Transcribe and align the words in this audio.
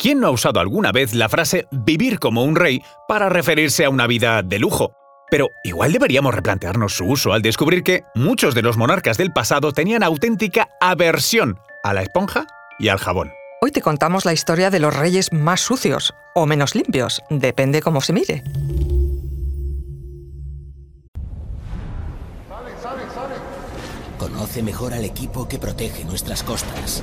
¿Quién 0.00 0.18
no 0.18 0.28
ha 0.28 0.30
usado 0.30 0.60
alguna 0.60 0.92
vez 0.92 1.12
la 1.12 1.28
frase 1.28 1.68
vivir 1.70 2.18
como 2.18 2.42
un 2.42 2.56
rey 2.56 2.82
para 3.06 3.28
referirse 3.28 3.84
a 3.84 3.90
una 3.90 4.06
vida 4.06 4.40
de 4.42 4.58
lujo? 4.58 4.92
Pero 5.30 5.50
igual 5.62 5.92
deberíamos 5.92 6.34
replantearnos 6.34 6.94
su 6.94 7.04
uso 7.04 7.34
al 7.34 7.42
descubrir 7.42 7.82
que 7.82 8.04
muchos 8.14 8.54
de 8.54 8.62
los 8.62 8.78
monarcas 8.78 9.18
del 9.18 9.30
pasado 9.30 9.72
tenían 9.72 10.02
auténtica 10.02 10.70
aversión 10.80 11.58
a 11.84 11.92
la 11.92 12.00
esponja 12.00 12.46
y 12.78 12.88
al 12.88 12.96
jabón. 12.96 13.30
Hoy 13.60 13.72
te 13.72 13.82
contamos 13.82 14.24
la 14.24 14.32
historia 14.32 14.70
de 14.70 14.80
los 14.80 14.96
reyes 14.96 15.34
más 15.34 15.60
sucios 15.60 16.14
o 16.34 16.46
menos 16.46 16.74
limpios, 16.74 17.20
depende 17.28 17.82
cómo 17.82 18.00
se 18.00 18.14
mire. 18.14 18.42
Conoce 24.16 24.62
mejor 24.62 24.94
al 24.94 25.04
equipo 25.04 25.46
que 25.46 25.58
protege 25.58 26.04
nuestras 26.06 26.42
costas. 26.42 27.02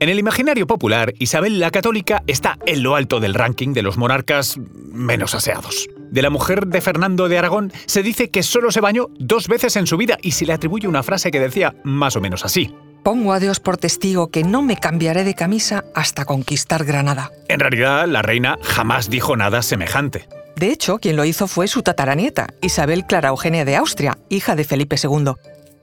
En 0.00 0.08
el 0.08 0.18
imaginario 0.18 0.66
popular, 0.66 1.12
Isabel 1.18 1.60
la 1.60 1.70
Católica 1.70 2.22
está 2.26 2.56
en 2.64 2.82
lo 2.82 2.96
alto 2.96 3.20
del 3.20 3.34
ranking 3.34 3.74
de 3.74 3.82
los 3.82 3.98
monarcas 3.98 4.56
menos 4.56 5.34
aseados. 5.34 5.90
De 6.10 6.22
la 6.22 6.30
mujer 6.30 6.68
de 6.68 6.80
Fernando 6.80 7.28
de 7.28 7.36
Aragón 7.36 7.70
se 7.84 8.02
dice 8.02 8.30
que 8.30 8.42
solo 8.42 8.72
se 8.72 8.80
bañó 8.80 9.08
dos 9.18 9.46
veces 9.46 9.76
en 9.76 9.86
su 9.86 9.98
vida 9.98 10.16
y 10.22 10.30
se 10.30 10.46
le 10.46 10.54
atribuye 10.54 10.88
una 10.88 11.02
frase 11.02 11.30
que 11.30 11.38
decía 11.38 11.74
más 11.84 12.16
o 12.16 12.22
menos 12.22 12.46
así. 12.46 12.74
Pongo 13.02 13.34
a 13.34 13.40
Dios 13.40 13.60
por 13.60 13.76
testigo 13.76 14.30
que 14.30 14.42
no 14.42 14.62
me 14.62 14.78
cambiaré 14.78 15.22
de 15.22 15.34
camisa 15.34 15.84
hasta 15.94 16.24
conquistar 16.24 16.84
Granada. 16.86 17.30
En 17.48 17.60
realidad, 17.60 18.08
la 18.08 18.22
reina 18.22 18.58
jamás 18.62 19.10
dijo 19.10 19.36
nada 19.36 19.60
semejante. 19.60 20.26
De 20.56 20.68
hecho, 20.72 20.98
quien 20.98 21.16
lo 21.16 21.24
hizo 21.24 21.46
fue 21.46 21.68
su 21.68 21.82
tataranieta, 21.82 22.48
Isabel 22.60 23.06
Clara 23.06 23.30
Eugenia 23.30 23.64
de 23.64 23.76
Austria, 23.76 24.18
hija 24.28 24.56
de 24.56 24.64
Felipe 24.64 24.96
II. 25.02 25.32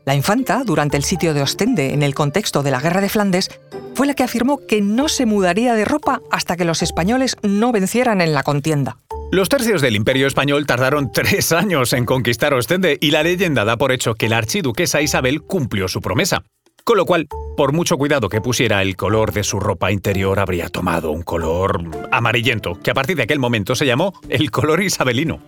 La 0.07 0.15
infanta, 0.15 0.63
durante 0.63 0.95
el 0.95 1.03
sitio 1.03 1.33
de 1.33 1.41
Ostende 1.41 1.93
en 1.93 2.01
el 2.01 2.15
contexto 2.15 2.63
de 2.63 2.71
la 2.71 2.79
Guerra 2.79 3.01
de 3.01 3.09
Flandes, 3.09 3.49
fue 3.93 4.07
la 4.07 4.13
que 4.13 4.23
afirmó 4.23 4.65
que 4.65 4.79
no 4.81 5.09
se 5.09 5.25
mudaría 5.25 5.73
de 5.73 5.83
ropa 5.83 6.21
hasta 6.31 6.55
que 6.55 6.63
los 6.63 6.81
españoles 6.81 7.35
no 7.41 7.73
vencieran 7.73 8.21
en 8.21 8.31
la 8.31 8.41
contienda. 8.41 8.99
Los 9.33 9.49
tercios 9.49 9.81
del 9.81 9.97
Imperio 9.97 10.25
Español 10.25 10.65
tardaron 10.65 11.11
tres 11.13 11.51
años 11.51 11.91
en 11.91 12.05
conquistar 12.05 12.53
Ostende 12.53 12.97
y 13.01 13.11
la 13.11 13.21
leyenda 13.21 13.65
da 13.65 13.75
por 13.75 13.91
hecho 13.91 14.15
que 14.15 14.29
la 14.29 14.37
archiduquesa 14.37 15.01
Isabel 15.01 15.41
cumplió 15.41 15.89
su 15.89 15.99
promesa. 15.99 16.41
Con 16.85 16.95
lo 16.95 17.05
cual, 17.05 17.27
por 17.57 17.73
mucho 17.73 17.97
cuidado 17.97 18.29
que 18.29 18.39
pusiera 18.39 18.81
el 18.81 18.95
color 18.95 19.33
de 19.33 19.43
su 19.43 19.59
ropa 19.59 19.91
interior, 19.91 20.39
habría 20.39 20.69
tomado 20.69 21.11
un 21.11 21.23
color 21.23 21.83
amarillento, 22.13 22.79
que 22.81 22.91
a 22.91 22.93
partir 22.93 23.17
de 23.17 23.23
aquel 23.23 23.39
momento 23.39 23.75
se 23.75 23.85
llamó 23.85 24.13
el 24.29 24.51
color 24.51 24.81
isabelino. 24.81 25.41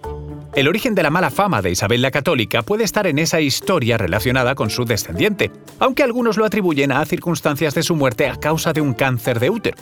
El 0.59 0.67
origen 0.67 0.93
de 0.93 1.03
la 1.03 1.09
mala 1.09 1.29
fama 1.29 1.61
de 1.61 1.71
Isabel 1.71 2.01
la 2.01 2.11
Católica 2.11 2.63
puede 2.63 2.83
estar 2.83 3.07
en 3.07 3.17
esa 3.17 3.39
historia 3.39 3.97
relacionada 3.97 4.55
con 4.55 4.69
su 4.69 4.83
descendiente, 4.83 5.51
aunque 5.79 6.03
algunos 6.03 6.35
lo 6.35 6.43
atribuyen 6.43 6.91
a 6.91 7.05
circunstancias 7.05 7.75
de 7.75 7.81
su 7.81 7.95
muerte 7.95 8.27
a 8.27 8.35
causa 8.35 8.73
de 8.73 8.81
un 8.81 8.93
cáncer 8.93 9.39
de 9.39 9.49
útero. 9.49 9.77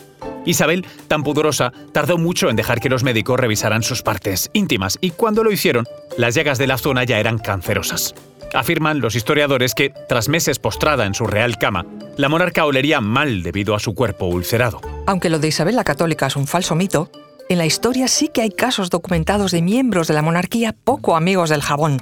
Isabel, 0.45 0.85
tan 1.07 1.23
pudorosa, 1.23 1.73
tardó 1.93 2.19
mucho 2.19 2.51
en 2.51 2.55
dejar 2.55 2.79
que 2.79 2.89
los 2.89 3.03
médicos 3.03 3.39
revisaran 3.39 3.81
sus 3.81 4.03
partes 4.03 4.51
íntimas 4.53 4.99
y 5.01 5.09
cuando 5.09 5.43
lo 5.43 5.51
hicieron, 5.51 5.85
las 6.15 6.35
llagas 6.35 6.59
de 6.59 6.67
la 6.67 6.77
zona 6.77 7.05
ya 7.05 7.17
eran 7.19 7.39
cancerosas. 7.39 8.13
Afirman 8.53 8.99
los 8.99 9.15
historiadores 9.15 9.73
que, 9.73 9.91
tras 10.07 10.29
meses 10.29 10.59
postrada 10.59 11.07
en 11.07 11.15
su 11.15 11.25
real 11.25 11.57
cama, 11.57 11.87
la 12.17 12.29
monarca 12.29 12.65
olería 12.65 13.01
mal 13.01 13.41
debido 13.41 13.73
a 13.73 13.79
su 13.79 13.95
cuerpo 13.95 14.27
ulcerado. 14.27 14.79
Aunque 15.07 15.31
lo 15.31 15.39
de 15.39 15.47
Isabel 15.47 15.75
la 15.75 15.83
Católica 15.83 16.27
es 16.27 16.35
un 16.35 16.45
falso 16.45 16.75
mito, 16.75 17.09
en 17.49 17.57
la 17.57 17.65
historia 17.65 18.07
sí 18.07 18.29
que 18.33 18.41
hay 18.41 18.49
casos 18.49 18.89
documentados 18.89 19.51
de 19.51 19.61
miembros 19.61 20.07
de 20.07 20.13
la 20.13 20.21
monarquía 20.21 20.73
poco 20.73 21.15
amigos 21.15 21.49
del 21.49 21.61
jabón. 21.61 21.99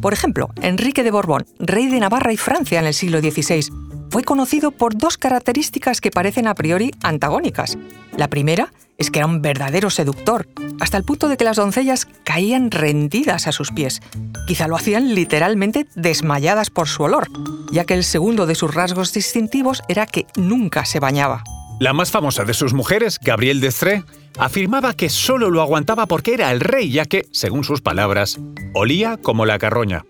Por 0.00 0.12
ejemplo, 0.12 0.50
Enrique 0.60 1.02
de 1.02 1.10
Borbón, 1.10 1.46
rey 1.58 1.88
de 1.88 2.00
Navarra 2.00 2.32
y 2.32 2.36
Francia 2.36 2.78
en 2.78 2.86
el 2.86 2.94
siglo 2.94 3.20
XVI, 3.20 3.70
fue 4.10 4.22
conocido 4.22 4.70
por 4.70 4.96
dos 4.96 5.18
características 5.18 6.00
que 6.00 6.10
parecen 6.10 6.46
a 6.46 6.54
priori 6.54 6.92
antagónicas. 7.02 7.76
La 8.16 8.28
primera 8.28 8.72
es 8.96 9.10
que 9.10 9.18
era 9.18 9.26
un 9.26 9.42
verdadero 9.42 9.90
seductor, 9.90 10.46
hasta 10.78 10.96
el 10.96 11.04
punto 11.04 11.28
de 11.28 11.36
que 11.36 11.44
las 11.44 11.56
doncellas 11.56 12.06
caían 12.22 12.70
rendidas 12.70 13.48
a 13.48 13.52
sus 13.52 13.72
pies. 13.72 14.00
Quizá 14.46 14.68
lo 14.68 14.76
hacían 14.76 15.14
literalmente 15.14 15.86
desmayadas 15.96 16.70
por 16.70 16.86
su 16.86 17.02
olor, 17.02 17.28
ya 17.72 17.84
que 17.84 17.94
el 17.94 18.04
segundo 18.04 18.46
de 18.46 18.54
sus 18.54 18.72
rasgos 18.72 19.12
distintivos 19.12 19.82
era 19.88 20.06
que 20.06 20.26
nunca 20.36 20.84
se 20.84 21.00
bañaba. 21.00 21.42
La 21.80 21.92
más 21.92 22.12
famosa 22.12 22.44
de 22.44 22.54
sus 22.54 22.72
mujeres, 22.72 23.18
Gabrielle 23.20 23.60
d'Estrée, 23.60 24.04
afirmaba 24.38 24.94
que 24.94 25.08
solo 25.08 25.50
lo 25.50 25.60
aguantaba 25.60 26.06
porque 26.06 26.34
era 26.34 26.52
el 26.52 26.60
rey, 26.60 26.90
ya 26.90 27.04
que, 27.04 27.26
según 27.32 27.64
sus 27.64 27.82
palabras, 27.82 28.38
olía 28.74 29.16
como 29.16 29.44
la 29.44 29.58
carroña. 29.58 30.04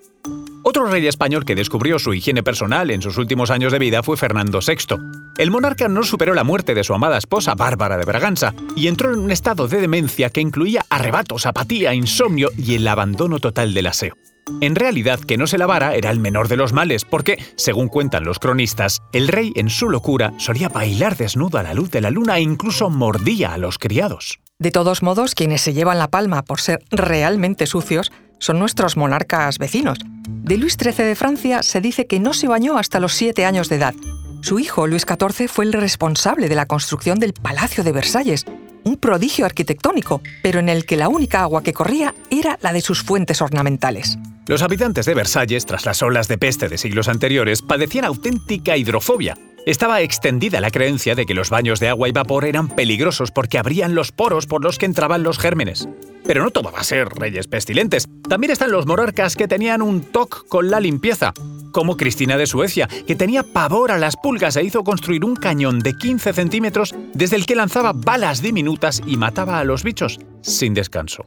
Otro 0.62 0.86
rey 0.86 1.06
español 1.06 1.44
que 1.44 1.54
descubrió 1.54 1.98
su 1.98 2.14
higiene 2.14 2.42
personal 2.42 2.90
en 2.90 3.02
sus 3.02 3.18
últimos 3.18 3.50
años 3.50 3.72
de 3.72 3.78
vida 3.78 4.02
fue 4.02 4.16
Fernando 4.16 4.60
VI. 4.66 4.96
El 5.38 5.50
monarca 5.50 5.88
no 5.88 6.02
superó 6.02 6.34
la 6.34 6.44
muerte 6.44 6.74
de 6.74 6.84
su 6.84 6.94
amada 6.94 7.18
esposa 7.18 7.54
Bárbara 7.54 7.96
de 7.96 8.04
Braganza 8.04 8.54
y 8.76 8.88
entró 8.88 9.12
en 9.12 9.20
un 9.20 9.30
estado 9.30 9.66
de 9.66 9.80
demencia 9.80 10.30
que 10.30 10.40
incluía 10.40 10.84
arrebatos, 10.90 11.46
apatía, 11.46 11.94
insomnio 11.94 12.50
y 12.56 12.74
el 12.74 12.88
abandono 12.88 13.40
total 13.40 13.74
del 13.74 13.86
aseo. 13.86 14.16
En 14.60 14.74
realidad, 14.74 15.20
que 15.20 15.36
no 15.36 15.46
se 15.46 15.58
lavara 15.58 15.94
era 15.94 16.10
el 16.10 16.20
menor 16.20 16.48
de 16.48 16.56
los 16.56 16.72
males, 16.72 17.04
porque, 17.04 17.38
según 17.56 17.88
cuentan 17.88 18.24
los 18.24 18.38
cronistas, 18.38 19.00
el 19.12 19.28
rey 19.28 19.52
en 19.56 19.70
su 19.70 19.88
locura 19.88 20.34
solía 20.38 20.68
bailar 20.68 21.16
desnudo 21.16 21.58
a 21.58 21.62
la 21.62 21.74
luz 21.74 21.90
de 21.90 22.00
la 22.00 22.10
luna 22.10 22.36
e 22.36 22.42
incluso 22.42 22.90
mordía 22.90 23.54
a 23.54 23.58
los 23.58 23.78
criados. 23.78 24.40
De 24.58 24.70
todos 24.70 25.02
modos, 25.02 25.34
quienes 25.34 25.62
se 25.62 25.72
llevan 25.72 25.98
la 25.98 26.10
palma 26.10 26.42
por 26.42 26.60
ser 26.60 26.84
realmente 26.90 27.66
sucios 27.66 28.12
son 28.38 28.58
nuestros 28.58 28.96
monarcas 28.96 29.58
vecinos. 29.58 29.98
De 30.28 30.58
Luis 30.58 30.76
XIII 30.80 31.06
de 31.06 31.14
Francia 31.16 31.62
se 31.62 31.80
dice 31.80 32.06
que 32.06 32.20
no 32.20 32.34
se 32.34 32.48
bañó 32.48 32.76
hasta 32.76 33.00
los 33.00 33.14
siete 33.14 33.46
años 33.46 33.68
de 33.68 33.76
edad. 33.76 33.94
Su 34.42 34.58
hijo, 34.58 34.86
Luis 34.86 35.06
XIV, 35.06 35.48
fue 35.48 35.64
el 35.64 35.72
responsable 35.72 36.48
de 36.48 36.54
la 36.54 36.66
construcción 36.66 37.18
del 37.18 37.32
Palacio 37.32 37.82
de 37.82 37.92
Versalles, 37.92 38.44
un 38.84 38.96
prodigio 38.96 39.46
arquitectónico, 39.46 40.20
pero 40.42 40.60
en 40.60 40.68
el 40.68 40.84
que 40.84 40.98
la 40.98 41.08
única 41.08 41.40
agua 41.40 41.62
que 41.62 41.72
corría 41.72 42.14
era 42.30 42.58
la 42.60 42.74
de 42.74 42.82
sus 42.82 43.02
fuentes 43.02 43.40
ornamentales. 43.40 44.18
Los 44.46 44.60
habitantes 44.60 45.06
de 45.06 45.14
Versalles, 45.14 45.64
tras 45.64 45.86
las 45.86 46.02
olas 46.02 46.28
de 46.28 46.36
peste 46.36 46.68
de 46.68 46.76
siglos 46.76 47.08
anteriores, 47.08 47.62
padecían 47.62 48.04
auténtica 48.04 48.76
hidrofobia. 48.76 49.38
Estaba 49.64 50.02
extendida 50.02 50.60
la 50.60 50.70
creencia 50.70 51.14
de 51.14 51.24
que 51.24 51.32
los 51.32 51.48
baños 51.48 51.80
de 51.80 51.88
agua 51.88 52.10
y 52.10 52.12
vapor 52.12 52.44
eran 52.44 52.68
peligrosos 52.68 53.30
porque 53.30 53.56
abrían 53.56 53.94
los 53.94 54.12
poros 54.12 54.46
por 54.46 54.62
los 54.62 54.76
que 54.76 54.84
entraban 54.84 55.22
los 55.22 55.38
gérmenes. 55.38 55.88
Pero 56.26 56.42
no 56.42 56.50
todo 56.50 56.70
va 56.70 56.80
a 56.80 56.84
ser 56.84 57.08
reyes 57.08 57.46
pestilentes. 57.46 58.06
También 58.28 58.50
están 58.50 58.70
los 58.70 58.84
monarcas 58.84 59.34
que 59.34 59.48
tenían 59.48 59.80
un 59.80 60.02
toc 60.02 60.46
con 60.46 60.70
la 60.70 60.78
limpieza, 60.78 61.32
como 61.72 61.96
Cristina 61.96 62.36
de 62.36 62.46
Suecia, 62.46 62.86
que 62.86 63.16
tenía 63.16 63.44
pavor 63.44 63.92
a 63.92 63.98
las 63.98 64.16
pulgas 64.16 64.56
e 64.56 64.64
hizo 64.64 64.84
construir 64.84 65.24
un 65.24 65.36
cañón 65.36 65.78
de 65.78 65.94
15 65.94 66.34
centímetros 66.34 66.94
desde 67.14 67.36
el 67.36 67.46
que 67.46 67.54
lanzaba 67.54 67.92
balas 67.94 68.42
diminutas 68.42 69.00
y 69.06 69.16
mataba 69.16 69.58
a 69.58 69.64
los 69.64 69.82
bichos 69.82 70.18
sin 70.42 70.74
descanso. 70.74 71.26